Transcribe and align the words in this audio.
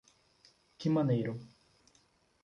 Que 0.79 0.89
maneiro! 0.95 1.33